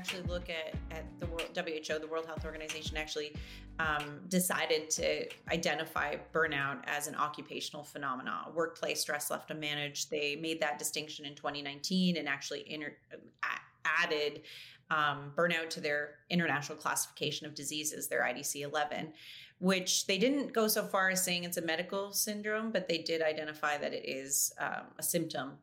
Actually 0.00 0.22
look 0.22 0.48
at, 0.48 0.74
at 0.90 1.04
the 1.18 1.26
World, 1.26 1.50
WHO, 1.54 1.98
the 1.98 2.06
World 2.06 2.24
Health 2.24 2.46
Organization, 2.46 2.96
actually 2.96 3.34
um, 3.78 4.20
decided 4.28 4.88
to 4.90 5.28
identify 5.52 6.16
burnout 6.32 6.78
as 6.86 7.06
an 7.06 7.14
occupational 7.16 7.84
phenomenon. 7.84 8.52
Workplace 8.54 9.02
stress 9.02 9.30
left 9.30 9.50
unmanaged. 9.50 10.08
They 10.08 10.36
made 10.36 10.58
that 10.60 10.78
distinction 10.78 11.26
in 11.26 11.34
2019 11.34 12.16
and 12.16 12.26
actually 12.26 12.64
inter- 12.72 12.96
added 13.84 14.40
um, 14.90 15.32
burnout 15.36 15.68
to 15.70 15.82
their 15.82 16.14
international 16.30 16.78
classification 16.78 17.46
of 17.46 17.54
diseases, 17.54 18.08
their 18.08 18.22
IDC 18.22 18.62
11, 18.62 19.12
which 19.58 20.06
they 20.06 20.16
didn't 20.16 20.54
go 20.54 20.66
so 20.66 20.82
far 20.82 21.10
as 21.10 21.22
saying 21.22 21.44
it's 21.44 21.58
a 21.58 21.62
medical 21.62 22.14
syndrome, 22.14 22.72
but 22.72 22.88
they 22.88 22.98
did 22.98 23.20
identify 23.20 23.76
that 23.76 23.92
it 23.92 24.08
is 24.08 24.50
um, 24.58 24.86
a 24.98 25.02
symptom 25.02 25.58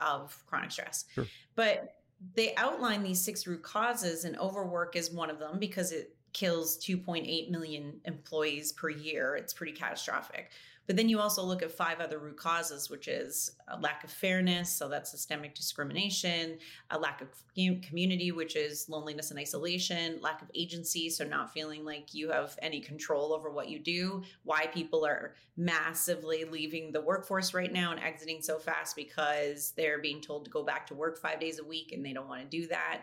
of 0.00 0.40
chronic 0.46 0.70
stress. 0.70 1.06
Sure. 1.12 1.26
But 1.56 1.99
they 2.34 2.54
outline 2.56 3.02
these 3.02 3.20
six 3.20 3.46
root 3.46 3.62
causes, 3.62 4.24
and 4.24 4.38
overwork 4.38 4.96
is 4.96 5.10
one 5.10 5.30
of 5.30 5.38
them 5.38 5.58
because 5.58 5.92
it 5.92 6.14
kills 6.32 6.78
2.8 6.78 7.50
million 7.50 8.00
employees 8.04 8.72
per 8.72 8.88
year. 8.88 9.36
It's 9.36 9.52
pretty 9.52 9.72
catastrophic. 9.72 10.50
But 10.90 10.96
then 10.96 11.08
you 11.08 11.20
also 11.20 11.44
look 11.44 11.62
at 11.62 11.70
five 11.70 12.00
other 12.00 12.18
root 12.18 12.36
causes, 12.36 12.90
which 12.90 13.06
is 13.06 13.52
a 13.68 13.78
lack 13.78 14.02
of 14.02 14.10
fairness, 14.10 14.72
so 14.72 14.88
that's 14.88 15.08
systemic 15.08 15.54
discrimination, 15.54 16.58
a 16.90 16.98
lack 16.98 17.20
of 17.20 17.28
community, 17.54 18.32
which 18.32 18.56
is 18.56 18.88
loneliness 18.88 19.30
and 19.30 19.38
isolation, 19.38 20.18
lack 20.20 20.42
of 20.42 20.50
agency, 20.52 21.08
so 21.08 21.24
not 21.24 21.52
feeling 21.52 21.84
like 21.84 22.12
you 22.12 22.32
have 22.32 22.58
any 22.60 22.80
control 22.80 23.32
over 23.32 23.50
what 23.50 23.68
you 23.68 23.78
do, 23.78 24.22
why 24.42 24.66
people 24.66 25.06
are 25.06 25.34
massively 25.56 26.44
leaving 26.44 26.90
the 26.90 27.00
workforce 27.00 27.52
right 27.52 27.72
now 27.72 27.92
and 27.92 28.00
exiting 28.00 28.40
so 28.40 28.58
fast 28.58 28.96
because 28.96 29.72
they're 29.76 30.00
being 30.00 30.20
told 30.20 30.44
to 30.44 30.50
go 30.50 30.62
back 30.62 30.86
to 30.86 30.94
work 30.94 31.18
five 31.20 31.38
days 31.38 31.58
a 31.58 31.64
week 31.64 31.92
and 31.92 32.04
they 32.04 32.14
don't 32.14 32.28
want 32.28 32.40
to 32.40 32.48
do 32.48 32.66
that. 32.66 33.02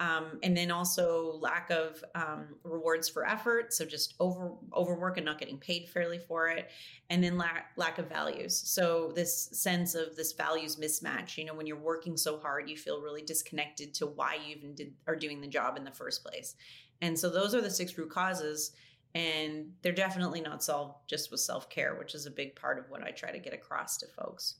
Um, 0.00 0.38
and 0.42 0.56
then 0.56 0.70
also 0.70 1.38
lack 1.40 1.70
of 1.70 2.02
um, 2.14 2.46
rewards 2.64 3.08
for 3.08 3.26
effort, 3.26 3.74
so 3.74 3.84
just 3.84 4.14
over 4.20 4.52
overwork 4.74 5.18
and 5.18 5.26
not 5.26 5.38
getting 5.38 5.58
paid 5.58 5.88
fairly 5.88 6.18
for 6.18 6.48
it, 6.48 6.70
and 7.10 7.22
then 7.22 7.27
lack 7.36 7.72
lack 7.76 7.98
of 7.98 8.08
values. 8.08 8.56
So 8.56 9.12
this 9.14 9.48
sense 9.52 9.94
of 9.94 10.16
this 10.16 10.32
values 10.32 10.76
mismatch. 10.76 11.36
You 11.36 11.44
know, 11.44 11.54
when 11.54 11.66
you're 11.66 11.76
working 11.76 12.16
so 12.16 12.38
hard, 12.38 12.70
you 12.70 12.76
feel 12.76 13.02
really 13.02 13.22
disconnected 13.22 13.92
to 13.94 14.06
why 14.06 14.34
you 14.34 14.56
even 14.56 14.74
did 14.74 14.94
are 15.06 15.16
doing 15.16 15.40
the 15.40 15.48
job 15.48 15.76
in 15.76 15.84
the 15.84 15.90
first 15.90 16.24
place. 16.24 16.54
And 17.00 17.18
so 17.18 17.28
those 17.28 17.54
are 17.54 17.60
the 17.60 17.70
six 17.70 17.96
root 17.98 18.10
causes. 18.10 18.72
And 19.14 19.72
they're 19.82 19.92
definitely 19.92 20.40
not 20.40 20.62
solved 20.62 20.94
just 21.08 21.30
with 21.30 21.40
self 21.40 21.70
care, 21.70 21.96
which 21.98 22.14
is 22.14 22.26
a 22.26 22.30
big 22.30 22.54
part 22.54 22.78
of 22.78 22.90
what 22.90 23.02
I 23.02 23.10
try 23.10 23.32
to 23.32 23.38
get 23.38 23.54
across 23.54 23.96
to 23.98 24.06
folks. 24.06 24.56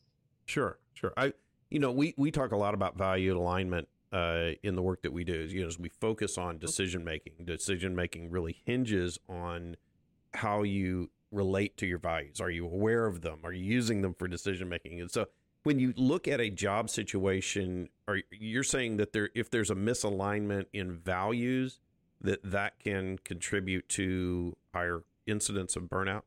Sure, 0.47 0.79
sure. 0.95 1.13
I, 1.17 1.35
you 1.71 1.79
know, 1.79 1.93
we 1.93 2.15
we 2.17 2.31
talk 2.31 2.53
a 2.53 2.57
lot 2.57 2.75
about 2.75 2.97
value 2.97 3.37
alignment 3.37 3.89
uh, 4.13 4.51
in 4.63 4.75
the 4.75 4.83
work 4.83 5.03
that 5.03 5.13
we 5.13 5.25
do. 5.25 5.47
You 5.51 5.63
know, 5.63 5.69
as 5.69 5.79
we 5.79 5.91
focus 6.01 6.39
on 6.39 6.59
decision 6.59 7.05
making, 7.05 7.45
decision 7.45 7.95
making 7.95 8.31
really 8.31 8.57
hinges 8.65 9.19
on 9.29 9.77
how 10.35 10.63
you 10.63 11.11
relate 11.31 11.77
to 11.79 11.87
your 11.87 11.99
values. 11.99 12.41
Are 12.41 12.51
you 12.51 12.65
aware 12.65 13.07
of 13.07 13.21
them? 13.21 13.41
Are 13.45 13.53
you 13.53 13.65
using 13.65 14.03
them 14.03 14.15
for 14.15 14.29
decision 14.29 14.69
making? 14.69 15.01
And 15.01 15.11
so, 15.11 15.27
when 15.65 15.79
you 15.79 15.93
look 15.97 16.29
at 16.29 16.41
a 16.41 16.51
job 16.51 16.89
situation, 16.89 17.89
are 18.07 18.21
you're 18.31 18.65
saying 18.65 18.97
that 18.99 19.13
there, 19.13 19.31
if 19.35 19.51
there's 19.51 19.71
a 19.71 19.75
misalignment 19.75 20.67
in 20.73 20.97
values, 20.97 21.81
that 22.21 22.41
that 22.43 22.79
can 22.79 23.19
contribute 23.19 23.89
to 23.91 24.57
higher 24.73 25.03
incidence 25.27 25.77
of 25.77 25.85
burnout? 25.85 26.23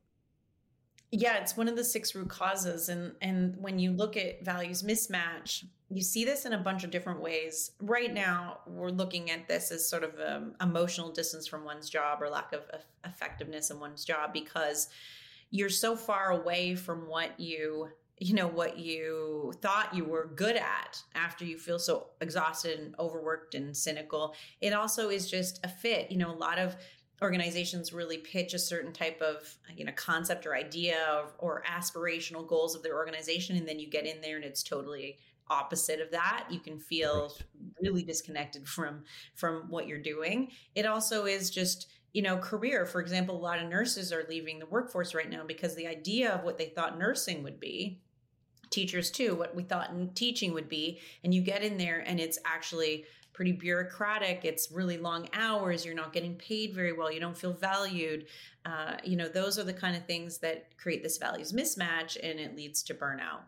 Yeah, 1.14 1.36
it's 1.36 1.58
one 1.58 1.68
of 1.68 1.76
the 1.76 1.84
six 1.84 2.14
root 2.14 2.30
causes. 2.30 2.88
And 2.88 3.12
and 3.20 3.54
when 3.58 3.78
you 3.78 3.92
look 3.92 4.16
at 4.16 4.42
values 4.42 4.82
mismatch, 4.82 5.64
you 5.90 6.02
see 6.02 6.24
this 6.24 6.46
in 6.46 6.54
a 6.54 6.58
bunch 6.58 6.84
of 6.84 6.90
different 6.90 7.20
ways. 7.20 7.72
Right 7.80 8.12
now, 8.12 8.60
we're 8.66 8.88
looking 8.88 9.30
at 9.30 9.46
this 9.46 9.70
as 9.70 9.86
sort 9.86 10.04
of 10.04 10.14
um, 10.26 10.54
emotional 10.60 11.12
distance 11.12 11.46
from 11.46 11.64
one's 11.64 11.90
job 11.90 12.22
or 12.22 12.30
lack 12.30 12.54
of 12.54 12.62
effectiveness 13.04 13.70
in 13.70 13.78
one's 13.78 14.06
job 14.06 14.32
because 14.32 14.88
you're 15.50 15.68
so 15.68 15.96
far 15.96 16.30
away 16.30 16.74
from 16.74 17.06
what 17.06 17.38
you 17.38 17.90
you 18.18 18.34
know 18.34 18.46
what 18.46 18.78
you 18.78 19.52
thought 19.60 19.94
you 19.94 20.04
were 20.04 20.30
good 20.34 20.56
at 20.56 21.02
after 21.14 21.44
you 21.44 21.58
feel 21.58 21.78
so 21.78 22.06
exhausted 22.20 22.78
and 22.78 22.94
overworked 22.98 23.54
and 23.54 23.76
cynical 23.76 24.34
it 24.60 24.72
also 24.72 25.08
is 25.08 25.28
just 25.28 25.58
a 25.64 25.68
fit 25.68 26.10
you 26.10 26.16
know 26.16 26.30
a 26.30 26.36
lot 26.36 26.58
of 26.58 26.76
organizations 27.22 27.92
really 27.92 28.18
pitch 28.18 28.52
a 28.54 28.58
certain 28.58 28.92
type 28.92 29.22
of 29.22 29.56
you 29.76 29.84
know 29.84 29.92
concept 29.96 30.46
or 30.46 30.54
idea 30.54 31.24
or, 31.38 31.60
or, 31.60 31.62
aspirational 31.70 32.46
goals 32.46 32.74
of 32.74 32.82
their 32.82 32.96
organization 32.96 33.56
and 33.56 33.66
then 33.66 33.78
you 33.78 33.88
get 33.88 34.06
in 34.06 34.20
there 34.20 34.36
and 34.36 34.44
it's 34.44 34.62
totally 34.62 35.18
opposite 35.48 36.00
of 36.00 36.10
that. 36.10 36.46
You 36.50 36.60
can 36.60 36.78
feel 36.78 37.34
right. 37.34 37.72
really 37.80 38.02
disconnected 38.02 38.66
from 38.66 39.04
from 39.34 39.64
what 39.68 39.86
you're 39.86 40.02
doing. 40.02 40.50
It 40.74 40.86
also 40.86 41.26
is 41.26 41.50
just 41.50 41.88
you 42.12 42.22
know 42.22 42.36
career. 42.38 42.86
For 42.86 43.00
example 43.00 43.36
a 43.36 43.38
lot 43.38 43.62
of 43.62 43.68
nurses 43.68 44.12
are 44.12 44.24
leaving 44.28 44.58
the 44.58 44.66
workforce 44.66 45.14
right 45.14 45.30
now 45.30 45.44
because 45.46 45.74
the 45.74 45.86
idea 45.86 46.32
of 46.32 46.44
what 46.44 46.58
they 46.58 46.66
thought 46.66 46.98
nursing 46.98 47.42
would 47.42 47.60
be 47.60 48.00
teachers 48.70 49.10
too 49.10 49.34
what 49.34 49.54
we 49.54 49.62
thought 49.62 49.90
teaching 50.16 50.54
would 50.54 50.66
be 50.66 50.98
and 51.22 51.34
you 51.34 51.42
get 51.42 51.62
in 51.62 51.76
there 51.76 52.02
and 52.06 52.18
it's 52.18 52.38
actually 52.46 53.04
pretty 53.32 53.52
bureaucratic. 53.52 54.44
It's 54.44 54.70
really 54.70 54.98
long 54.98 55.28
hours. 55.32 55.84
You're 55.84 55.94
not 55.94 56.12
getting 56.12 56.34
paid 56.34 56.74
very 56.74 56.92
well. 56.92 57.10
You 57.10 57.20
don't 57.20 57.36
feel 57.36 57.52
valued. 57.52 58.26
Uh, 58.64 58.96
you 59.04 59.16
know, 59.16 59.28
those 59.28 59.58
are 59.58 59.64
the 59.64 59.72
kind 59.72 59.96
of 59.96 60.04
things 60.06 60.38
that 60.38 60.76
create 60.76 61.02
this 61.02 61.18
values 61.18 61.52
mismatch 61.52 62.16
and 62.22 62.38
it 62.38 62.56
leads 62.56 62.82
to 62.84 62.94
burnout. 62.94 63.40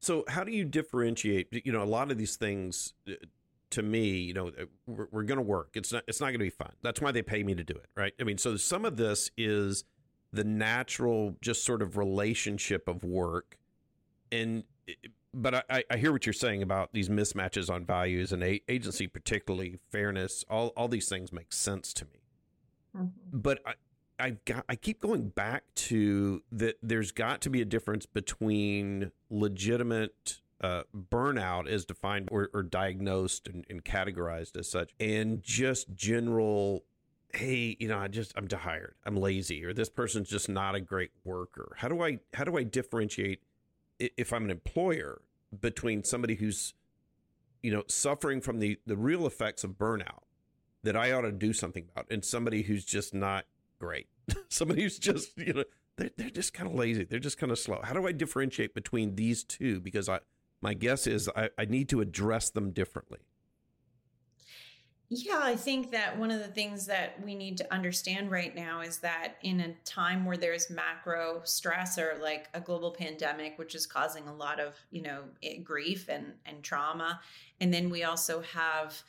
So, 0.00 0.24
how 0.28 0.44
do 0.44 0.52
you 0.52 0.64
differentiate? 0.64 1.48
You 1.64 1.72
know, 1.72 1.82
a 1.82 1.84
lot 1.84 2.10
of 2.10 2.18
these 2.18 2.36
things 2.36 2.94
uh, 3.08 3.12
to 3.70 3.82
me, 3.82 4.18
you 4.18 4.34
know, 4.34 4.48
uh, 4.48 4.64
we're, 4.86 5.08
we're 5.10 5.22
going 5.22 5.38
to 5.38 5.42
work. 5.42 5.70
It's 5.74 5.92
not. 5.92 6.04
It's 6.08 6.20
not 6.20 6.26
going 6.26 6.40
to 6.40 6.44
be 6.44 6.50
fun. 6.50 6.72
That's 6.82 7.00
why 7.00 7.12
they 7.12 7.22
pay 7.22 7.42
me 7.42 7.54
to 7.54 7.64
do 7.64 7.74
it, 7.74 7.86
right? 7.96 8.12
I 8.20 8.24
mean, 8.24 8.38
so 8.38 8.56
some 8.56 8.84
of 8.84 8.96
this 8.96 9.30
is 9.36 9.84
the 10.32 10.44
natural, 10.44 11.36
just 11.40 11.64
sort 11.64 11.82
of 11.82 11.96
relationship 11.96 12.88
of 12.88 13.04
work, 13.04 13.58
and 14.32 14.64
but 15.32 15.66
I, 15.70 15.84
I 15.90 15.96
hear 15.96 16.12
what 16.12 16.26
you're 16.26 16.32
saying 16.32 16.62
about 16.62 16.92
these 16.92 17.08
mismatches 17.08 17.70
on 17.70 17.84
values 17.84 18.32
and 18.32 18.42
a- 18.42 18.62
agency, 18.68 19.06
particularly 19.06 19.78
fairness. 19.90 20.44
All 20.48 20.68
all 20.76 20.88
these 20.88 21.08
things 21.08 21.32
make 21.32 21.52
sense 21.52 21.92
to 21.94 22.04
me. 22.06 22.20
Mm-hmm. 22.96 23.08
But 23.32 23.60
I, 23.64 23.74
I 24.18 24.30
got 24.44 24.64
I 24.68 24.76
keep 24.76 25.00
going 25.00 25.28
back 25.28 25.64
to 25.74 26.42
that. 26.52 26.76
There's 26.82 27.12
got 27.12 27.40
to 27.42 27.50
be 27.50 27.60
a 27.60 27.64
difference 27.64 28.06
between 28.06 29.12
legitimate 29.30 30.40
uh, 30.60 30.82
burnout, 30.94 31.68
as 31.68 31.84
defined 31.84 32.28
or, 32.30 32.50
or 32.52 32.62
diagnosed 32.62 33.48
and, 33.48 33.64
and 33.70 33.84
categorized 33.84 34.56
as 34.58 34.70
such, 34.70 34.94
and 34.98 35.42
just 35.42 35.94
general 35.94 36.84
hey 37.32 37.76
you 37.78 37.86
know 37.86 37.96
i 37.96 38.08
just 38.08 38.32
i'm 38.36 38.48
tired 38.48 38.96
i'm 39.06 39.16
lazy 39.16 39.64
or 39.64 39.72
this 39.72 39.88
person's 39.88 40.28
just 40.28 40.48
not 40.48 40.74
a 40.74 40.80
great 40.80 41.12
worker 41.22 41.76
how 41.76 41.86
do 41.86 42.02
i 42.02 42.18
how 42.34 42.42
do 42.42 42.58
i 42.58 42.64
differentiate 42.64 43.40
if 44.00 44.32
I'm 44.32 44.44
an 44.44 44.50
employer 44.50 45.22
between 45.58 46.04
somebody 46.04 46.36
who's 46.36 46.74
you 47.62 47.70
know 47.70 47.84
suffering 47.86 48.40
from 48.40 48.58
the 48.58 48.78
the 48.86 48.96
real 48.96 49.26
effects 49.26 49.64
of 49.64 49.72
burnout 49.72 50.22
that 50.82 50.96
I 50.96 51.12
ought 51.12 51.22
to 51.22 51.32
do 51.32 51.52
something 51.52 51.86
about 51.92 52.06
and 52.10 52.24
somebody 52.24 52.62
who's 52.62 52.84
just 52.84 53.14
not 53.14 53.44
great. 53.78 54.08
Somebody 54.48 54.82
who's 54.82 54.98
just 54.98 55.36
you 55.36 55.52
know 55.52 55.64
they're, 55.96 56.10
they're 56.16 56.30
just 56.30 56.54
kind 56.54 56.68
of 56.68 56.74
lazy. 56.74 57.04
They're 57.04 57.18
just 57.18 57.38
kind 57.38 57.50
of 57.50 57.58
slow. 57.58 57.80
How 57.82 57.92
do 57.92 58.06
I 58.06 58.12
differentiate 58.12 58.74
between 58.74 59.16
these 59.16 59.42
two? 59.44 59.80
Because 59.80 60.08
I 60.08 60.20
my 60.62 60.74
guess 60.74 61.06
is 61.06 61.28
I, 61.34 61.50
I 61.58 61.64
need 61.64 61.88
to 61.90 62.00
address 62.00 62.50
them 62.50 62.70
differently 62.70 63.18
yeah, 65.12 65.40
I 65.42 65.56
think 65.56 65.90
that 65.90 66.16
one 66.16 66.30
of 66.30 66.38
the 66.38 66.46
things 66.46 66.86
that 66.86 67.20
we 67.24 67.34
need 67.34 67.58
to 67.58 67.74
understand 67.74 68.30
right 68.30 68.54
now 68.54 68.80
is 68.80 68.98
that 68.98 69.34
in 69.42 69.58
a 69.58 69.74
time 69.84 70.24
where 70.24 70.36
there's 70.36 70.70
macro 70.70 71.40
stress 71.42 71.98
or 71.98 72.16
like 72.22 72.48
a 72.54 72.60
global 72.60 72.92
pandemic, 72.92 73.58
which 73.58 73.74
is 73.74 73.86
causing 73.86 74.28
a 74.28 74.32
lot 74.32 74.60
of, 74.60 74.76
you 74.92 75.02
know, 75.02 75.24
grief 75.64 76.08
and, 76.08 76.34
and 76.46 76.62
trauma. 76.62 77.20
And 77.60 77.74
then 77.74 77.90
we 77.90 78.04
also 78.04 78.40
have 78.42 79.02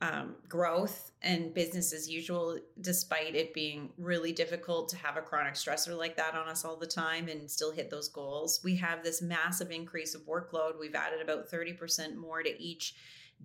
um, 0.00 0.34
growth 0.48 1.12
and 1.22 1.54
business 1.54 1.92
as 1.92 2.10
usual, 2.10 2.58
despite 2.80 3.36
it 3.36 3.54
being 3.54 3.90
really 3.96 4.32
difficult 4.32 4.88
to 4.88 4.96
have 4.96 5.16
a 5.16 5.22
chronic 5.22 5.54
stressor 5.54 5.96
like 5.96 6.16
that 6.16 6.34
on 6.34 6.48
us 6.48 6.64
all 6.64 6.76
the 6.76 6.86
time 6.86 7.28
and 7.28 7.48
still 7.48 7.70
hit 7.70 7.90
those 7.90 8.08
goals. 8.08 8.58
We 8.64 8.74
have 8.76 9.04
this 9.04 9.22
massive 9.22 9.70
increase 9.70 10.16
of 10.16 10.22
workload. 10.22 10.80
We've 10.80 10.96
added 10.96 11.20
about 11.20 11.48
30% 11.48 12.16
more 12.16 12.42
to 12.42 12.60
each 12.60 12.96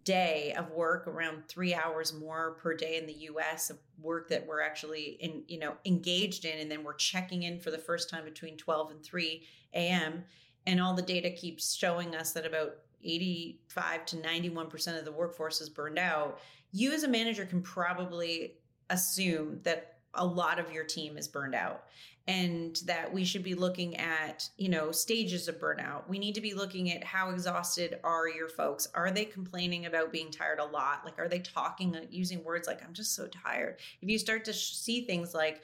day 0.04 0.54
of 0.58 0.70
work 0.72 1.08
around 1.08 1.48
three 1.48 1.74
hours 1.74 2.14
more 2.14 2.52
per 2.62 2.76
day 2.76 2.98
in 2.98 3.06
the 3.06 3.14
us 3.14 3.70
of 3.70 3.78
work 4.02 4.28
that 4.28 4.46
we're 4.46 4.62
actually 4.62 5.18
in 5.22 5.44
you 5.48 5.58
know 5.58 5.74
engaged 5.86 6.44
in 6.44 6.60
and 6.60 6.70
then 6.70 6.84
we're 6.84 6.94
checking 6.94 7.44
in 7.44 7.60
for 7.60 7.72
the 7.72 7.78
first 7.78 8.10
time 8.10 8.26
between 8.26 8.58
12 8.58 8.92
and 8.92 9.04
3 9.04 9.42
a.m 9.74 10.24
and 10.66 10.82
all 10.82 10.94
the 10.94 11.02
data 11.02 11.30
keeps 11.30 11.74
showing 11.74 12.16
us 12.16 12.32
that 12.34 12.46
about 12.46 12.76
85 13.04 14.06
to 14.08 14.16
91% 14.18 14.98
of 14.98 15.06
the 15.06 15.12
workforce 15.12 15.62
is 15.62 15.70
burned 15.70 16.00
out, 16.00 16.40
you 16.72 16.92
as 16.94 17.04
a 17.04 17.08
manager 17.08 17.46
can 17.46 17.62
probably 17.62 18.56
assume 18.90 19.60
that 19.64 19.93
a 20.16 20.26
lot 20.26 20.60
of 20.60 20.72
your 20.72 20.84
team 20.84 21.18
is 21.18 21.28
burned 21.28 21.56
out 21.56 21.84
and 22.28 22.80
that 22.86 23.14
we 23.14 23.26
should 23.26 23.44
be 23.44 23.54
looking 23.54 23.98
at 23.98 24.50
you 24.58 24.70
know 24.70 24.92
stages 24.92 25.48
of 25.48 25.60
burnout. 25.60 26.08
We 26.08 26.20
need 26.20 26.36
to 26.36 26.42
be 26.42 26.54
looking 26.54 26.92
at 26.92 27.04
how 27.04 27.32
exhausted 27.32 28.00
are 28.04 28.30
your 28.30 28.48
folks? 28.48 28.88
Are 28.94 29.12
they 29.12 29.26
complaining 29.26 29.86
about 29.86 30.12
being 30.12 30.32
tired 30.32 30.60
a 30.60 30.66
lot? 30.66 31.04
Like 31.04 31.20
are 31.20 31.28
they 31.28 31.40
talking 31.40 31.96
uh, 31.96 32.02
using 32.10 32.44
words 32.44 32.68
like 32.68 32.82
i'm 32.84 32.94
just 32.94 33.16
so 33.16 33.28
tired. 33.28 33.78
If 34.02 34.10
you 34.10 34.18
start 34.18 34.46
to 34.46 34.54
see 34.54 35.02
things 35.02 35.34
like 35.34 35.62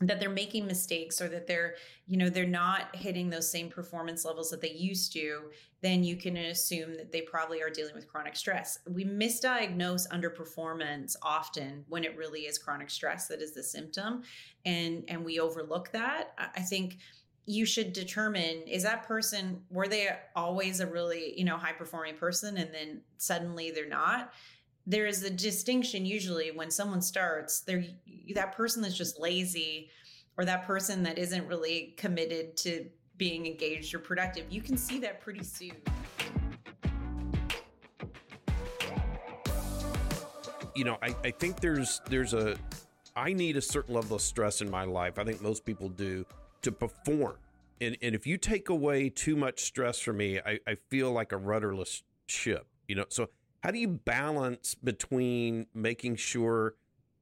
that 0.00 0.20
they're 0.20 0.28
making 0.28 0.66
mistakes 0.66 1.22
or 1.22 1.28
that 1.28 1.46
they're 1.46 1.74
you 2.06 2.18
know 2.18 2.28
they're 2.28 2.46
not 2.46 2.94
hitting 2.94 3.30
those 3.30 3.50
same 3.50 3.70
performance 3.70 4.24
levels 4.24 4.50
that 4.50 4.60
they 4.60 4.72
used 4.72 5.12
to 5.12 5.50
then 5.82 6.02
you 6.02 6.16
can 6.16 6.36
assume 6.36 6.96
that 6.96 7.12
they 7.12 7.20
probably 7.20 7.62
are 7.62 7.70
dealing 7.70 7.94
with 7.94 8.08
chronic 8.08 8.34
stress. 8.34 8.78
We 8.88 9.04
misdiagnose 9.04 10.08
underperformance 10.08 11.14
often 11.22 11.84
when 11.88 12.02
it 12.02 12.16
really 12.16 12.40
is 12.40 12.58
chronic 12.58 12.90
stress 12.90 13.28
that 13.28 13.40
is 13.40 13.54
the 13.54 13.62
symptom 13.62 14.22
and 14.64 15.04
and 15.08 15.24
we 15.24 15.38
overlook 15.38 15.92
that. 15.92 16.34
I 16.38 16.62
think 16.62 16.98
you 17.48 17.64
should 17.64 17.92
determine 17.92 18.62
is 18.66 18.82
that 18.82 19.06
person 19.06 19.60
were 19.70 19.86
they 19.86 20.08
always 20.34 20.80
a 20.80 20.86
really 20.86 21.38
you 21.38 21.44
know 21.44 21.56
high 21.56 21.72
performing 21.72 22.16
person 22.16 22.56
and 22.56 22.74
then 22.74 23.00
suddenly 23.18 23.70
they're 23.70 23.88
not 23.88 24.32
there 24.86 25.06
is 25.06 25.24
a 25.24 25.30
distinction 25.30 26.06
usually 26.06 26.52
when 26.52 26.70
someone 26.70 27.02
starts 27.02 27.60
there 27.60 27.84
that 28.34 28.56
person 28.56 28.80
that's 28.80 28.96
just 28.96 29.20
lazy 29.20 29.90
or 30.38 30.44
that 30.44 30.64
person 30.64 31.02
that 31.02 31.18
isn't 31.18 31.46
really 31.48 31.94
committed 31.96 32.56
to 32.56 32.86
being 33.16 33.46
engaged 33.46 33.94
or 33.94 33.98
productive 33.98 34.44
you 34.48 34.62
can 34.62 34.76
see 34.76 34.98
that 34.98 35.20
pretty 35.20 35.42
soon. 35.42 35.72
You 40.74 40.84
know 40.84 40.98
I, 41.02 41.14
I 41.24 41.30
think 41.30 41.60
there's 41.60 42.00
there's 42.08 42.34
a 42.34 42.56
i 43.16 43.32
need 43.32 43.56
a 43.56 43.62
certain 43.62 43.94
level 43.94 44.16
of 44.16 44.22
stress 44.22 44.60
in 44.60 44.70
my 44.70 44.84
life 44.84 45.18
i 45.18 45.24
think 45.24 45.40
most 45.40 45.64
people 45.64 45.88
do 45.88 46.24
to 46.62 46.70
perform. 46.70 47.36
And 47.80 47.96
and 48.02 48.14
if 48.14 48.26
you 48.26 48.36
take 48.36 48.68
away 48.68 49.08
too 49.08 49.36
much 49.36 49.64
stress 49.64 49.98
from 49.98 50.18
me 50.18 50.38
i, 50.44 50.60
I 50.66 50.76
feel 50.90 51.12
like 51.12 51.32
a 51.32 51.38
rudderless 51.38 52.02
ship 52.26 52.66
you 52.88 52.94
know? 52.94 53.04
So 53.08 53.28
how 53.62 53.70
do 53.70 53.78
you 53.78 53.88
balance 53.88 54.74
between 54.74 55.66
making 55.74 56.16
sure 56.16 56.74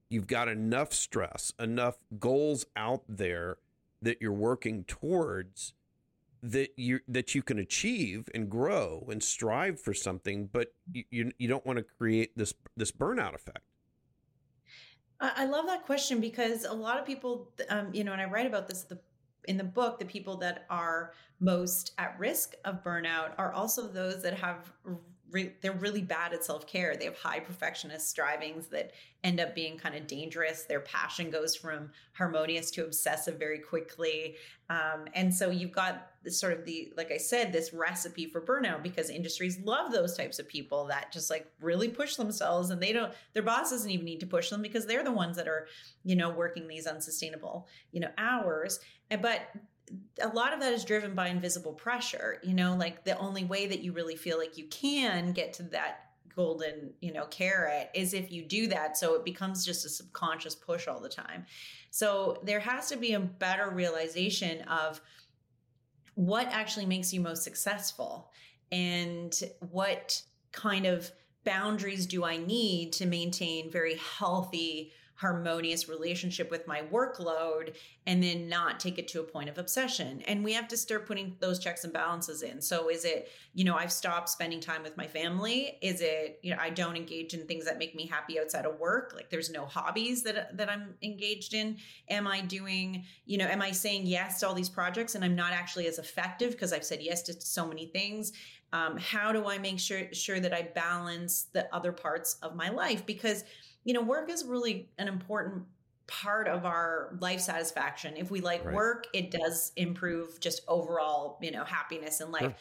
you've 0.08 0.26
got 0.26 0.48
enough 0.48 0.92
stress, 0.92 1.52
enough 1.58 1.96
goals 2.18 2.66
out 2.76 3.02
there 3.08 3.58
that 4.02 4.20
you're 4.20 4.32
working 4.32 4.84
towards 4.84 5.72
that 6.42 6.70
you 6.76 7.00
that 7.08 7.34
you 7.34 7.42
can 7.42 7.58
achieve 7.58 8.28
and 8.34 8.50
grow 8.50 9.06
and 9.10 9.22
strive 9.22 9.80
for 9.80 9.94
something, 9.94 10.48
but 10.52 10.74
you 10.92 11.04
you, 11.10 11.32
you 11.38 11.48
don't 11.48 11.64
want 11.64 11.78
to 11.78 11.84
create 11.98 12.36
this 12.36 12.52
this 12.76 12.92
burnout 12.92 13.34
effect. 13.34 13.64
I 15.20 15.46
love 15.46 15.66
that 15.66 15.86
question 15.86 16.20
because 16.20 16.64
a 16.64 16.72
lot 16.72 16.98
of 16.98 17.06
people, 17.06 17.50
um, 17.70 17.88
you 17.94 18.04
know, 18.04 18.12
and 18.12 18.20
I 18.20 18.26
write 18.26 18.46
about 18.46 18.68
this 18.68 18.82
the, 18.82 18.98
in 19.46 19.56
the 19.56 19.64
book. 19.64 19.98
The 19.98 20.04
people 20.04 20.36
that 20.38 20.66
are 20.68 21.12
most 21.40 21.92
at 21.96 22.18
risk 22.18 22.54
of 22.64 22.84
burnout 22.84 23.32
are 23.38 23.52
also 23.52 23.88
those 23.88 24.22
that 24.22 24.34
have 24.34 24.70
re- 25.30 25.52
they're 25.60 25.72
really 25.72 26.02
bad 26.02 26.32
at 26.32 26.44
self-care. 26.44 26.96
They 26.96 27.06
have 27.06 27.18
high 27.18 27.40
perfectionist 27.40 28.08
strivings 28.08 28.68
that 28.68 28.92
end 29.22 29.40
up 29.40 29.54
being 29.54 29.78
kind 29.78 29.94
of 29.94 30.06
dangerous. 30.06 30.64
Their 30.64 30.80
passion 30.80 31.30
goes 31.30 31.56
from 31.56 31.90
harmonious 32.12 32.70
to 32.72 32.84
obsessive 32.84 33.38
very 33.38 33.58
quickly. 33.58 34.36
Um, 34.70 35.06
and 35.14 35.34
so 35.34 35.50
you've 35.50 35.72
got 35.72 36.10
sort 36.26 36.54
of 36.54 36.64
the 36.64 36.90
like 36.96 37.12
i 37.12 37.18
said 37.18 37.52
this 37.52 37.74
recipe 37.74 38.24
for 38.24 38.40
burnout 38.40 38.82
because 38.82 39.10
industries 39.10 39.58
love 39.60 39.92
those 39.92 40.16
types 40.16 40.38
of 40.38 40.48
people 40.48 40.86
that 40.86 41.12
just 41.12 41.28
like 41.28 41.46
really 41.60 41.86
push 41.86 42.16
themselves 42.16 42.70
and 42.70 42.82
they 42.82 42.94
don't 42.94 43.12
their 43.34 43.42
boss 43.42 43.70
doesn't 43.70 43.90
even 43.90 44.06
need 44.06 44.20
to 44.20 44.26
push 44.26 44.48
them 44.48 44.62
because 44.62 44.86
they're 44.86 45.04
the 45.04 45.12
ones 45.12 45.36
that 45.36 45.46
are 45.46 45.66
you 46.02 46.16
know 46.16 46.30
working 46.30 46.66
these 46.66 46.86
unsustainable 46.86 47.68
you 47.92 48.00
know 48.00 48.10
hours. 48.18 48.80
And 49.10 49.20
but 49.22 49.40
a 50.20 50.28
lot 50.28 50.52
of 50.52 50.60
that 50.60 50.72
is 50.72 50.84
driven 50.84 51.14
by 51.14 51.28
invisible 51.28 51.72
pressure 51.72 52.38
you 52.42 52.54
know 52.54 52.74
like 52.74 53.04
the 53.04 53.16
only 53.18 53.44
way 53.44 53.66
that 53.66 53.80
you 53.80 53.92
really 53.92 54.16
feel 54.16 54.38
like 54.38 54.56
you 54.56 54.64
can 54.66 55.32
get 55.32 55.52
to 55.52 55.62
that 55.62 56.04
golden 56.34 56.92
you 57.00 57.12
know 57.12 57.26
carrot 57.26 57.90
is 57.94 58.14
if 58.14 58.32
you 58.32 58.42
do 58.42 58.66
that 58.66 58.96
so 58.96 59.14
it 59.14 59.24
becomes 59.24 59.64
just 59.64 59.84
a 59.84 59.88
subconscious 59.88 60.54
push 60.54 60.88
all 60.88 61.00
the 61.00 61.08
time. 61.08 61.46
So 61.90 62.38
there 62.42 62.60
has 62.60 62.88
to 62.88 62.96
be 62.96 63.12
a 63.12 63.20
better 63.20 63.70
realization 63.70 64.62
of 64.62 65.00
what 66.14 66.48
actually 66.48 66.86
makes 66.86 67.12
you 67.12 67.20
most 67.20 67.42
successful 67.42 68.30
and 68.72 69.38
what 69.70 70.22
kind 70.52 70.86
of 70.86 71.10
boundaries 71.44 72.06
do 72.06 72.24
i 72.24 72.36
need 72.36 72.92
to 72.92 73.04
maintain 73.04 73.70
very 73.70 73.96
healthy 74.18 74.92
harmonious 75.16 75.88
relationship 75.88 76.50
with 76.50 76.66
my 76.66 76.82
workload 76.92 77.76
and 78.06 78.22
then 78.22 78.48
not 78.48 78.80
take 78.80 78.98
it 78.98 79.06
to 79.08 79.20
a 79.20 79.22
point 79.22 79.48
of 79.48 79.58
obsession. 79.58 80.22
And 80.26 80.42
we 80.42 80.52
have 80.54 80.66
to 80.68 80.76
start 80.76 81.06
putting 81.06 81.36
those 81.38 81.58
checks 81.58 81.84
and 81.84 81.92
balances 81.92 82.42
in. 82.42 82.60
So 82.60 82.90
is 82.90 83.04
it, 83.04 83.30
you 83.54 83.64
know, 83.64 83.76
I've 83.76 83.92
stopped 83.92 84.28
spending 84.28 84.58
time 84.58 84.82
with 84.82 84.96
my 84.96 85.06
family? 85.06 85.78
Is 85.80 86.00
it, 86.00 86.40
you 86.42 86.50
know, 86.50 86.58
I 86.60 86.70
don't 86.70 86.96
engage 86.96 87.32
in 87.32 87.46
things 87.46 87.64
that 87.64 87.78
make 87.78 87.94
me 87.94 88.06
happy 88.06 88.40
outside 88.40 88.66
of 88.66 88.78
work? 88.80 89.12
Like 89.14 89.30
there's 89.30 89.50
no 89.50 89.66
hobbies 89.66 90.24
that 90.24 90.56
that 90.56 90.68
I'm 90.68 90.94
engaged 91.02 91.54
in? 91.54 91.76
Am 92.10 92.26
I 92.26 92.40
doing, 92.40 93.04
you 93.24 93.38
know, 93.38 93.46
am 93.46 93.62
I 93.62 93.70
saying 93.70 94.06
yes 94.06 94.40
to 94.40 94.48
all 94.48 94.54
these 94.54 94.68
projects 94.68 95.14
and 95.14 95.24
I'm 95.24 95.36
not 95.36 95.52
actually 95.52 95.86
as 95.86 95.98
effective 95.98 96.52
because 96.52 96.72
I've 96.72 96.84
said 96.84 97.00
yes 97.00 97.22
to 97.22 97.40
so 97.40 97.66
many 97.66 97.86
things? 97.86 98.32
Um, 98.72 98.96
how 98.98 99.30
do 99.30 99.46
I 99.46 99.58
make 99.58 99.78
sure 99.78 100.12
sure 100.12 100.40
that 100.40 100.52
I 100.52 100.62
balance 100.62 101.44
the 101.52 101.72
other 101.72 101.92
parts 101.92 102.38
of 102.42 102.56
my 102.56 102.70
life? 102.70 103.06
Because 103.06 103.44
you 103.84 103.92
know, 103.92 104.02
work 104.02 104.30
is 104.30 104.44
really 104.44 104.88
an 104.98 105.08
important 105.08 105.64
part 106.06 106.48
of 106.48 106.66
our 106.66 107.16
life 107.20 107.40
satisfaction. 107.40 108.14
If 108.16 108.30
we 108.30 108.40
like 108.40 108.64
right. 108.64 108.74
work, 108.74 109.06
it 109.12 109.30
does 109.30 109.72
improve 109.76 110.40
just 110.40 110.62
overall, 110.68 111.38
you 111.40 111.50
know, 111.50 111.64
happiness 111.64 112.20
in 112.20 112.30
life. 112.30 112.42
Sure. 112.42 112.54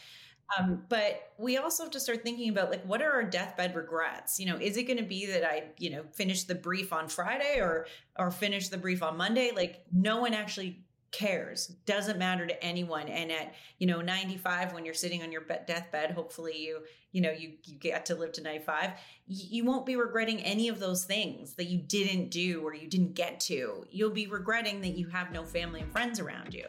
Um, 0.60 0.84
but 0.90 1.32
we 1.38 1.58
also 1.58 1.84
have 1.84 1.92
to 1.94 2.00
start 2.00 2.22
thinking 2.24 2.50
about 2.50 2.70
like 2.70 2.84
what 2.86 3.02
are 3.02 3.12
our 3.12 3.24
deathbed 3.24 3.76
regrets? 3.76 4.40
You 4.40 4.46
know, 4.46 4.58
is 4.58 4.78
it 4.78 4.84
going 4.84 4.98
to 4.98 5.04
be 5.04 5.26
that 5.28 5.44
I, 5.44 5.64
you 5.78 5.90
know, 5.90 6.04
finish 6.12 6.44
the 6.44 6.56
brief 6.56 6.94
on 6.94 7.08
Friday 7.08 7.60
or 7.60 7.88
or 8.18 8.30
finish 8.30 8.68
the 8.68 8.78
brief 8.78 9.02
on 9.02 9.18
Monday? 9.18 9.52
Like 9.56 9.84
no 9.92 10.22
one 10.22 10.34
actually 10.34 10.84
cares. 11.14 11.68
Doesn't 11.86 12.18
matter 12.18 12.46
to 12.46 12.64
anyone. 12.64 13.08
And 13.08 13.32
at 13.32 13.54
you 13.78 13.88
know 13.88 14.02
95 14.02 14.74
when 14.74 14.84
you're 14.84 14.94
sitting 14.94 15.22
on 15.22 15.32
your 15.32 15.44
deathbed 15.44 16.12
hopefully 16.12 16.58
you 16.58 16.80
you 17.12 17.22
know 17.22 17.32
you 17.32 17.54
you 17.64 17.76
get 17.76 18.06
to 18.08 18.16
live 18.16 18.32
to 18.34 18.42
95 18.42 18.92
you 19.28 19.64
won't 19.64 19.86
be 19.86 19.96
regretting 19.96 20.40
any 20.42 20.68
of 20.68 20.80
those 20.80 21.06
things 21.06 21.54
that 21.54 21.66
you 21.66 21.78
didn't 21.80 22.30
do 22.30 22.62
or 22.62 22.74
you 22.74 22.88
didn't 22.88 23.14
get 23.14 23.40
to. 23.40 23.86
You'll 23.90 24.10
be 24.10 24.28
regretting 24.28 24.82
that 24.82 24.98
you 24.98 25.08
have 25.08 25.32
no 25.32 25.46
family 25.46 25.82
and 25.82 25.92
friends 25.92 26.20
around 26.20 26.54
you. 26.54 26.66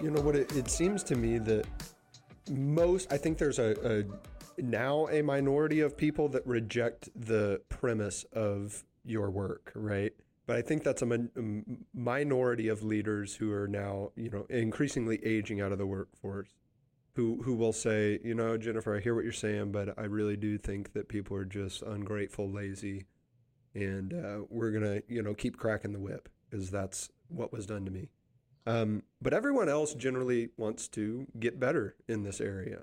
You 0.00 0.10
know 0.10 0.20
what 0.20 0.36
it, 0.36 0.54
it 0.54 0.68
seems 0.68 1.02
to 1.04 1.16
me 1.16 1.38
that 1.38 1.66
most 2.50 3.10
i 3.10 3.16
think 3.16 3.38
there's 3.38 3.58
a, 3.58 3.74
a 3.88 4.62
now 4.62 5.08
a 5.08 5.22
minority 5.22 5.80
of 5.80 5.96
people 5.96 6.28
that 6.28 6.46
reject 6.46 7.08
the 7.14 7.60
premise 7.68 8.24
of 8.32 8.84
your 9.04 9.30
work, 9.30 9.72
right? 9.74 10.12
But 10.46 10.56
I 10.56 10.62
think 10.62 10.82
that's 10.84 11.02
a, 11.02 11.06
min- 11.06 11.30
a 11.36 11.98
minority 11.98 12.68
of 12.68 12.82
leaders 12.82 13.34
who 13.34 13.50
are 13.52 13.66
now, 13.66 14.10
you 14.16 14.30
know, 14.30 14.46
increasingly 14.50 15.24
aging 15.24 15.60
out 15.60 15.72
of 15.72 15.78
the 15.78 15.86
workforce, 15.86 16.48
who 17.14 17.42
who 17.42 17.54
will 17.54 17.72
say, 17.72 18.18
you 18.22 18.34
know, 18.34 18.56
Jennifer, 18.58 18.96
I 18.96 19.00
hear 19.00 19.14
what 19.14 19.24
you're 19.24 19.32
saying, 19.32 19.72
but 19.72 19.98
I 19.98 20.02
really 20.04 20.36
do 20.36 20.58
think 20.58 20.92
that 20.92 21.08
people 21.08 21.36
are 21.36 21.44
just 21.44 21.82
ungrateful, 21.82 22.50
lazy, 22.50 23.06
and 23.74 24.12
uh, 24.12 24.44
we're 24.50 24.72
gonna, 24.72 25.00
you 25.08 25.22
know, 25.22 25.32
keep 25.32 25.56
cracking 25.56 25.92
the 25.92 26.00
whip 26.00 26.28
because 26.50 26.70
that's 26.70 27.10
what 27.28 27.52
was 27.52 27.66
done 27.66 27.84
to 27.84 27.90
me. 27.90 28.10
Um, 28.66 29.02
but 29.22 29.32
everyone 29.32 29.68
else 29.68 29.94
generally 29.94 30.50
wants 30.56 30.88
to 30.88 31.26
get 31.38 31.60
better 31.60 31.96
in 32.08 32.22
this 32.22 32.40
area. 32.40 32.82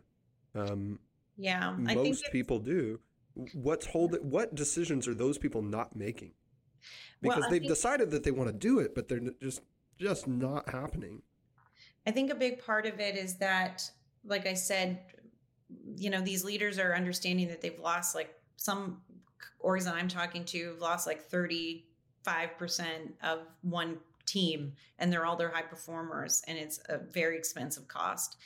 Um, 0.56 1.00
yeah, 1.38 1.76
most 1.78 2.24
people 2.32 2.60
do 2.60 3.00
what's 3.54 3.86
holding 3.88 4.22
what 4.22 4.56
decisions 4.56 5.08
are 5.08 5.14
those 5.14 5.38
people 5.38 5.62
not 5.62 5.96
making? 5.96 6.32
Because 7.22 7.42
well, 7.42 7.50
they've 7.50 7.62
think, 7.62 7.72
decided 7.72 8.12
that 8.12 8.24
they 8.24 8.32
want 8.32 8.50
to 8.50 8.58
do 8.58 8.80
it 8.80 8.96
but 8.96 9.08
they're 9.08 9.22
just 9.42 9.62
just 10.00 10.28
not 10.28 10.70
happening. 10.70 11.22
I 12.06 12.12
think 12.12 12.32
a 12.32 12.36
big 12.36 12.64
part 12.64 12.86
of 12.86 13.00
it 13.00 13.16
is 13.16 13.36
that 13.38 13.90
like 14.24 14.46
i 14.46 14.54
said 14.54 15.00
you 15.96 16.10
know, 16.10 16.22
these 16.22 16.44
leaders 16.44 16.80
are 16.80 16.96
understanding 16.96 17.48
that 17.50 17.62
they've 17.62 17.80
lost 17.80 18.16
like 18.16 18.34
some 18.58 19.02
orgs 19.64 19.86
that 19.86 19.96
I'm 19.96 20.08
talking 20.08 20.44
to 20.46 20.70
have 20.70 20.80
lost 20.80 21.08
like 21.08 21.30
35% 21.30 21.84
of 23.24 23.40
one 23.62 23.98
team 24.26 24.74
and 25.00 25.12
they're 25.12 25.26
all 25.26 25.36
their 25.36 25.50
high 25.50 25.62
performers 25.64 26.44
and 26.48 26.58
it's 26.58 26.80
a 26.90 26.98
very 26.98 27.38
expensive 27.38 27.88
cost 27.88 28.38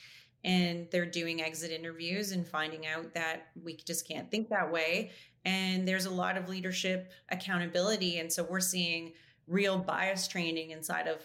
and 0.46 0.86
they're 0.92 1.04
doing 1.04 1.42
exit 1.42 1.72
interviews 1.72 2.30
and 2.30 2.46
finding 2.46 2.86
out 2.86 3.12
that 3.14 3.48
we 3.62 3.76
just 3.76 4.08
can't 4.08 4.30
think 4.30 4.48
that 4.48 4.70
way. 4.70 5.10
And 5.44 5.86
there's 5.86 6.06
a 6.06 6.10
lot 6.10 6.36
of 6.36 6.48
leadership 6.48 7.10
accountability. 7.30 8.20
And 8.20 8.32
so 8.32 8.44
we're 8.44 8.60
seeing 8.60 9.12
real 9.48 9.76
bias 9.76 10.28
training 10.28 10.70
inside 10.70 11.08
of 11.08 11.20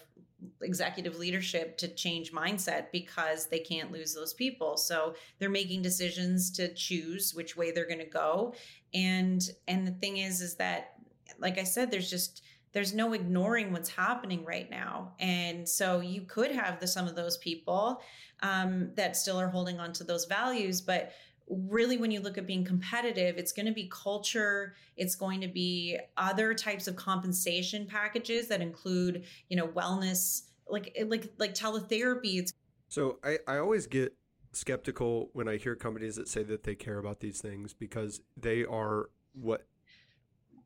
executive 0.63 1.19
leadership 1.19 1.77
to 1.77 1.87
change 1.87 2.31
mindset 2.33 2.91
because 2.91 3.45
they 3.45 3.59
can't 3.59 3.91
lose 3.91 4.15
those 4.15 4.33
people. 4.33 4.75
So 4.75 5.13
they're 5.37 5.49
making 5.49 5.83
decisions 5.83 6.49
to 6.53 6.73
choose 6.73 7.35
which 7.35 7.55
way 7.55 7.71
they're 7.71 7.87
going 7.87 7.99
to 7.99 8.05
go. 8.05 8.55
And 8.91 9.47
and 9.67 9.87
the 9.87 9.91
thing 9.91 10.17
is 10.17 10.41
is 10.41 10.55
that 10.55 10.95
like 11.39 11.57
i 11.57 11.63
said 11.63 11.89
there's 11.89 12.09
just 12.09 12.43
there's 12.73 12.93
no 12.93 13.13
ignoring 13.13 13.71
what's 13.71 13.89
happening 13.89 14.45
right 14.45 14.69
now. 14.69 15.13
And 15.19 15.67
so 15.67 15.99
you 15.99 16.21
could 16.21 16.51
have 16.51 16.79
the 16.79 16.87
some 16.87 17.07
of 17.07 17.15
those 17.15 17.37
people 17.37 18.01
um, 18.41 18.91
that 18.95 19.15
still 19.15 19.39
are 19.39 19.49
holding 19.49 19.79
on 19.79 19.93
to 19.93 20.03
those 20.03 20.25
values 20.25 20.81
but 20.81 21.11
really 21.51 21.97
when 21.97 22.11
you 22.11 22.21
look 22.21 22.37
at 22.37 22.47
being 22.47 22.63
competitive 22.63 23.37
it's 23.37 23.51
going 23.51 23.65
to 23.65 23.73
be 23.73 23.89
culture 23.91 24.73
it's 24.95 25.15
going 25.15 25.41
to 25.41 25.47
be 25.47 25.99
other 26.15 26.53
types 26.53 26.87
of 26.87 26.95
compensation 26.95 27.85
packages 27.85 28.47
that 28.47 28.61
include 28.61 29.23
you 29.49 29.57
know 29.57 29.67
wellness 29.67 30.43
like 30.69 30.97
like 31.07 31.31
like 31.37 31.53
teletherapy 31.53 32.39
it's 32.39 32.53
so 32.87 33.19
i 33.23 33.37
i 33.47 33.57
always 33.57 33.85
get 33.85 34.15
skeptical 34.53 35.29
when 35.33 35.49
i 35.49 35.57
hear 35.57 35.75
companies 35.75 36.15
that 36.15 36.27
say 36.27 36.43
that 36.43 36.63
they 36.63 36.75
care 36.75 36.99
about 36.99 37.19
these 37.19 37.41
things 37.41 37.73
because 37.73 38.21
they 38.37 38.63
are 38.63 39.09
what 39.33 39.65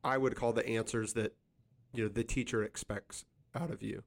i 0.04 0.16
would 0.16 0.36
call 0.36 0.52
the 0.52 0.66
answers 0.68 1.14
that 1.14 1.34
you 1.96 2.04
know 2.04 2.08
the 2.08 2.24
teacher 2.24 2.62
expects 2.62 3.24
out 3.54 3.70
of 3.70 3.82
you 3.82 4.02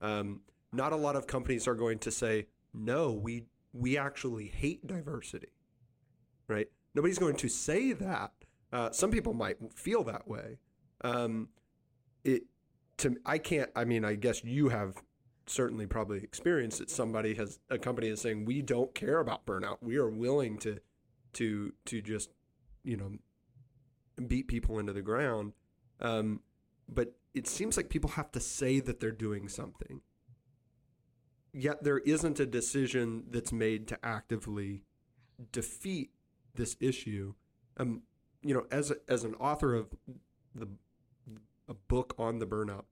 um, 0.00 0.40
not 0.72 0.92
a 0.92 0.96
lot 0.96 1.16
of 1.16 1.26
companies 1.26 1.66
are 1.66 1.74
going 1.74 1.98
to 1.98 2.10
say 2.10 2.46
no 2.72 3.12
we 3.12 3.44
we 3.72 3.98
actually 3.98 4.46
hate 4.46 4.86
diversity 4.86 5.48
right? 6.48 6.68
Nobody's 6.94 7.18
going 7.18 7.36
to 7.36 7.48
say 7.48 7.92
that. 7.92 8.32
Uh, 8.72 8.90
some 8.90 9.10
people 9.10 9.34
might 9.34 9.56
feel 9.74 10.02
that 10.04 10.26
way. 10.26 10.58
Um, 11.02 11.48
it 12.24 12.44
to 12.98 13.16
I 13.24 13.38
can't. 13.38 13.70
I 13.76 13.84
mean, 13.84 14.04
I 14.04 14.14
guess 14.14 14.44
you 14.44 14.68
have 14.68 15.02
certainly 15.46 15.86
probably 15.86 16.18
experienced 16.18 16.78
that 16.78 16.90
Somebody 16.90 17.34
has 17.34 17.58
a 17.70 17.78
company 17.78 18.08
is 18.08 18.20
saying 18.20 18.44
we 18.44 18.62
don't 18.62 18.94
care 18.94 19.20
about 19.20 19.46
burnout. 19.46 19.78
We 19.80 19.96
are 19.96 20.08
willing 20.08 20.58
to 20.58 20.78
to 21.34 21.72
to 21.86 22.02
just 22.02 22.30
you 22.82 22.96
know 22.96 23.12
beat 24.26 24.48
people 24.48 24.78
into 24.78 24.92
the 24.92 25.02
ground. 25.02 25.52
Um, 26.00 26.40
but 26.88 27.14
it 27.34 27.48
seems 27.48 27.76
like 27.76 27.88
people 27.88 28.10
have 28.10 28.30
to 28.32 28.40
say 28.40 28.80
that 28.80 29.00
they're 29.00 29.10
doing 29.10 29.48
something. 29.48 30.00
Yet 31.52 31.84
there 31.84 31.98
isn't 31.98 32.40
a 32.40 32.46
decision 32.46 33.24
that's 33.30 33.52
made 33.52 33.86
to 33.88 33.98
actively 34.04 34.82
defeat 35.52 36.10
this 36.54 36.76
issue. 36.80 37.34
Um, 37.76 38.02
you 38.42 38.54
know, 38.54 38.66
as 38.70 38.90
a, 38.90 38.96
as 39.08 39.24
an 39.24 39.34
author 39.34 39.74
of 39.74 39.88
the 40.54 40.68
a 41.68 41.74
book 41.74 42.14
on 42.18 42.38
the 42.38 42.46
burnout 42.46 42.84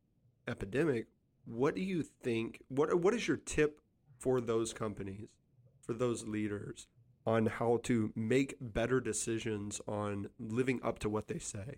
epidemic, 0.49 1.06
what 1.44 1.75
do 1.75 1.82
you 1.82 2.02
think? 2.02 2.62
What 2.68 2.94
what 3.00 3.14
is 3.14 3.28
your 3.28 3.37
tip 3.37 3.80
for 4.18 4.40
those 4.40 4.72
companies, 4.72 5.30
for 5.80 5.92
those 5.92 6.26
leaders, 6.26 6.87
on 7.26 7.46
how 7.46 7.80
to 7.84 8.12
make 8.16 8.56
better 8.61 9.00
decisions 9.00 9.80
on 9.87 10.28
living 10.38 10.80
up 10.82 10.99
to 11.00 11.08
what 11.08 11.28
they 11.28 11.38
say? 11.38 11.76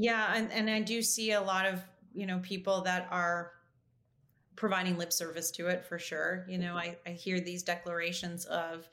Yeah, 0.00 0.32
and, 0.34 0.50
and 0.50 0.70
I 0.70 0.80
do 0.80 1.02
see 1.02 1.32
a 1.32 1.40
lot 1.42 1.66
of 1.66 1.82
you 2.14 2.26
know 2.26 2.38
people 2.42 2.80
that 2.82 3.06
are 3.10 3.52
providing 4.56 4.96
lip 4.96 5.12
service 5.12 5.50
to 5.52 5.68
it 5.68 5.84
for 5.84 5.98
sure. 5.98 6.46
You 6.48 6.58
know, 6.58 6.74
I, 6.74 6.96
I 7.06 7.10
hear 7.10 7.40
these 7.40 7.62
declarations 7.62 8.46
of 8.46 8.88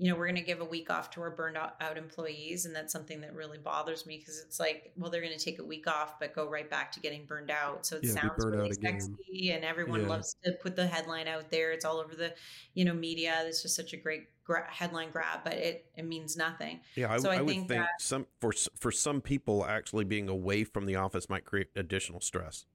you 0.00 0.10
know, 0.10 0.16
we're 0.16 0.26
going 0.26 0.36
to 0.36 0.40
give 0.40 0.62
a 0.62 0.64
week 0.64 0.88
off 0.88 1.10
to 1.10 1.20
our 1.20 1.30
burned 1.30 1.58
out, 1.58 1.98
employees. 1.98 2.64
And 2.64 2.74
that's 2.74 2.90
something 2.90 3.20
that 3.20 3.34
really 3.34 3.58
bothers 3.58 4.06
me 4.06 4.16
because 4.16 4.40
it's 4.40 4.58
like, 4.58 4.92
well, 4.96 5.10
they're 5.10 5.20
going 5.20 5.36
to 5.36 5.44
take 5.44 5.58
a 5.58 5.64
week 5.64 5.86
off, 5.86 6.18
but 6.18 6.34
go 6.34 6.48
right 6.48 6.70
back 6.70 6.90
to 6.92 7.00
getting 7.00 7.26
burned 7.26 7.50
out. 7.50 7.84
So 7.84 7.96
it 7.96 8.04
yeah, 8.04 8.12
sounds 8.12 8.42
really 8.42 8.72
sexy 8.72 9.50
and 9.50 9.62
everyone 9.62 10.00
yeah. 10.00 10.08
loves 10.08 10.36
to 10.42 10.52
put 10.52 10.74
the 10.74 10.86
headline 10.86 11.28
out 11.28 11.50
there. 11.50 11.72
It's 11.72 11.84
all 11.84 11.98
over 11.98 12.14
the, 12.14 12.32
you 12.72 12.86
know, 12.86 12.94
media. 12.94 13.42
It's 13.44 13.60
just 13.60 13.76
such 13.76 13.92
a 13.92 13.98
great 13.98 14.22
gra- 14.50 14.66
headline 14.68 15.10
grab, 15.10 15.40
but 15.44 15.52
it, 15.54 15.86
it 15.96 16.04
means 16.04 16.36
nothing. 16.36 16.80
Yeah. 16.96 17.12
I, 17.12 17.18
so 17.18 17.30
I, 17.30 17.34
I 17.34 17.36
think 17.36 17.46
would 17.46 17.54
think 17.54 17.68
that, 17.68 17.88
some, 18.00 18.26
for, 18.40 18.52
for 18.76 18.90
some 18.90 19.20
people 19.20 19.64
actually 19.64 20.04
being 20.04 20.28
away 20.28 20.64
from 20.64 20.86
the 20.86 20.96
office 20.96 21.28
might 21.28 21.44
create 21.44 21.68
additional 21.76 22.20
stress. 22.20 22.66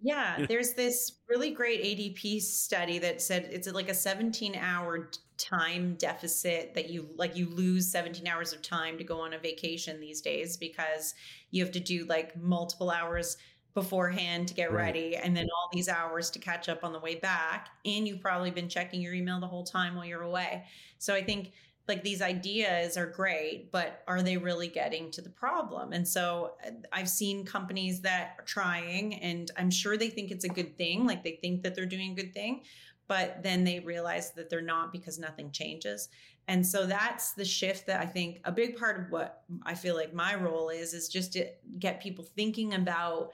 Yeah, 0.00 0.44
there's 0.48 0.74
this 0.74 1.12
really 1.26 1.50
great 1.50 1.82
ADP 1.82 2.42
study 2.42 2.98
that 2.98 3.22
said 3.22 3.48
it's 3.50 3.72
like 3.72 3.88
a 3.88 3.94
17 3.94 4.56
hour 4.56 5.10
time 5.38 5.94
deficit 5.98 6.74
that 6.74 6.90
you 6.90 7.08
like 7.16 7.36
you 7.36 7.48
lose 7.48 7.90
17 7.90 8.26
hours 8.26 8.52
of 8.52 8.60
time 8.60 8.98
to 8.98 9.04
go 9.04 9.20
on 9.20 9.34
a 9.34 9.38
vacation 9.38 10.00
these 10.00 10.20
days 10.20 10.56
because 10.56 11.14
you 11.52 11.62
have 11.62 11.72
to 11.72 11.80
do 11.80 12.04
like 12.06 12.36
multiple 12.36 12.90
hours 12.90 13.36
beforehand 13.78 14.48
to 14.48 14.54
get 14.54 14.72
right. 14.72 14.86
ready 14.86 15.16
and 15.16 15.36
then 15.36 15.44
all 15.44 15.68
these 15.72 15.88
hours 15.88 16.30
to 16.30 16.40
catch 16.40 16.68
up 16.68 16.82
on 16.82 16.92
the 16.92 16.98
way 16.98 17.14
back 17.14 17.68
and 17.84 18.08
you've 18.08 18.20
probably 18.20 18.50
been 18.50 18.68
checking 18.68 19.00
your 19.00 19.14
email 19.14 19.38
the 19.38 19.46
whole 19.46 19.62
time 19.62 19.94
while 19.94 20.04
you're 20.04 20.22
away. 20.22 20.64
So 20.98 21.14
I 21.14 21.22
think 21.22 21.52
like 21.86 22.02
these 22.02 22.20
ideas 22.20 22.96
are 22.96 23.06
great, 23.06 23.70
but 23.70 24.02
are 24.08 24.20
they 24.20 24.36
really 24.36 24.66
getting 24.66 25.12
to 25.12 25.22
the 25.22 25.30
problem? 25.30 25.92
And 25.92 26.06
so 26.06 26.54
uh, 26.66 26.70
I've 26.92 27.08
seen 27.08 27.44
companies 27.44 28.00
that 28.00 28.34
are 28.38 28.44
trying, 28.44 29.14
and 29.14 29.50
I'm 29.56 29.70
sure 29.70 29.96
they 29.96 30.10
think 30.10 30.32
it's 30.32 30.44
a 30.44 30.48
good 30.48 30.76
thing, 30.76 31.06
like 31.06 31.22
they 31.22 31.38
think 31.40 31.62
that 31.62 31.76
they're 31.76 31.86
doing 31.86 32.12
a 32.12 32.14
good 32.14 32.34
thing, 32.34 32.62
but 33.06 33.42
then 33.44 33.62
they 33.62 33.78
realize 33.78 34.32
that 34.32 34.50
they're 34.50 34.60
not 34.60 34.92
because 34.92 35.18
nothing 35.18 35.52
changes. 35.52 36.08
And 36.48 36.66
so 36.66 36.84
that's 36.84 37.32
the 37.32 37.44
shift 37.44 37.86
that 37.86 38.00
I 38.00 38.06
think 38.06 38.40
a 38.44 38.52
big 38.52 38.76
part 38.76 38.98
of 38.98 39.10
what 39.10 39.44
I 39.62 39.74
feel 39.74 39.94
like 39.94 40.12
my 40.12 40.34
role 40.34 40.70
is, 40.70 40.94
is 40.94 41.08
just 41.08 41.32
to 41.34 41.46
get 41.78 42.02
people 42.02 42.24
thinking 42.24 42.74
about 42.74 43.32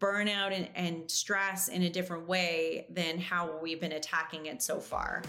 burnout 0.00 0.52
and, 0.52 0.68
and 0.74 1.10
stress 1.10 1.68
in 1.68 1.82
a 1.82 1.90
different 1.90 2.28
way 2.28 2.86
than 2.90 3.18
how 3.18 3.58
we've 3.62 3.80
been 3.80 3.92
attacking 3.92 4.46
it 4.46 4.62
so 4.62 4.78
far. 4.78 5.22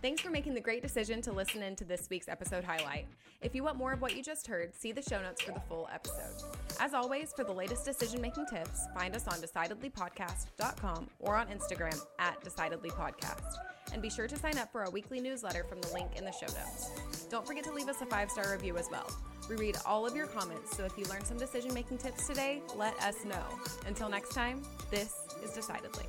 Thanks 0.00 0.22
for 0.22 0.30
making 0.30 0.54
the 0.54 0.60
great 0.60 0.80
decision 0.80 1.20
to 1.22 1.32
listen 1.32 1.60
in 1.60 1.74
to 1.76 1.84
this 1.84 2.06
week's 2.08 2.28
episode 2.28 2.62
highlight. 2.62 3.08
If 3.42 3.54
you 3.54 3.64
want 3.64 3.76
more 3.76 3.92
of 3.92 4.00
what 4.00 4.16
you 4.16 4.22
just 4.22 4.46
heard, 4.46 4.74
see 4.74 4.92
the 4.92 5.02
show 5.02 5.20
notes 5.20 5.42
for 5.42 5.50
the 5.50 5.60
full 5.60 5.88
episode. 5.92 6.34
As 6.78 6.94
always, 6.94 7.32
for 7.32 7.42
the 7.42 7.52
latest 7.52 7.84
decision 7.84 8.20
making 8.20 8.46
tips, 8.46 8.86
find 8.94 9.16
us 9.16 9.26
on 9.26 9.34
decidedlypodcast.com 9.40 11.10
or 11.18 11.36
on 11.36 11.48
Instagram 11.48 12.00
at 12.20 12.40
decidedlypodcast. 12.44 13.54
And 13.92 14.00
be 14.00 14.10
sure 14.10 14.28
to 14.28 14.36
sign 14.36 14.56
up 14.56 14.70
for 14.70 14.84
our 14.84 14.90
weekly 14.90 15.20
newsletter 15.20 15.64
from 15.64 15.80
the 15.80 15.92
link 15.92 16.16
in 16.16 16.24
the 16.24 16.32
show 16.32 16.46
notes. 16.46 17.26
Don't 17.28 17.46
forget 17.46 17.64
to 17.64 17.72
leave 17.72 17.88
us 17.88 18.00
a 18.00 18.06
five 18.06 18.30
star 18.30 18.52
review 18.52 18.76
as 18.76 18.88
well. 18.90 19.10
We 19.48 19.56
read 19.56 19.78
all 19.86 20.06
of 20.06 20.14
your 20.14 20.26
comments, 20.26 20.76
so 20.76 20.84
if 20.84 20.98
you 20.98 21.04
learned 21.06 21.26
some 21.26 21.38
decision 21.38 21.72
making 21.72 21.98
tips 21.98 22.26
today, 22.26 22.60
let 22.76 22.94
us 23.02 23.24
know. 23.24 23.44
Until 23.86 24.10
next 24.10 24.34
time, 24.34 24.62
this 24.90 25.14
is 25.42 25.52
Decidedly. 25.52 26.04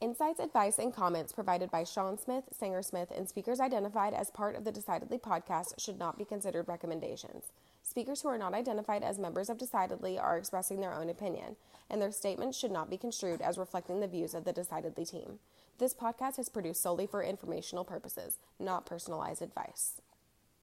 Insights, 0.00 0.40
advice, 0.40 0.78
and 0.78 0.94
comments 0.94 1.30
provided 1.32 1.70
by 1.70 1.84
Sean 1.84 2.18
Smith, 2.18 2.44
Sanger 2.50 2.82
Smith, 2.82 3.12
and 3.14 3.28
speakers 3.28 3.60
identified 3.60 4.14
as 4.14 4.30
part 4.30 4.56
of 4.56 4.64
the 4.64 4.72
Decidedly 4.72 5.18
podcast 5.18 5.78
should 5.78 5.98
not 5.98 6.18
be 6.18 6.24
considered 6.24 6.66
recommendations. 6.66 7.52
Speakers 7.90 8.22
who 8.22 8.28
are 8.28 8.38
not 8.38 8.54
identified 8.54 9.02
as 9.02 9.18
members 9.18 9.50
of 9.50 9.58
Decidedly 9.58 10.16
are 10.16 10.38
expressing 10.38 10.78
their 10.80 10.94
own 10.94 11.10
opinion, 11.10 11.56
and 11.90 12.00
their 12.00 12.12
statements 12.12 12.56
should 12.56 12.70
not 12.70 12.88
be 12.88 12.96
construed 12.96 13.40
as 13.40 13.58
reflecting 13.58 13.98
the 13.98 14.06
views 14.06 14.32
of 14.32 14.44
the 14.44 14.52
Decidedly 14.52 15.04
team. 15.04 15.40
This 15.78 15.92
podcast 15.92 16.38
is 16.38 16.48
produced 16.48 16.80
solely 16.80 17.08
for 17.08 17.20
informational 17.20 17.82
purposes, 17.82 18.38
not 18.60 18.86
personalized 18.86 19.42
advice. 19.42 20.00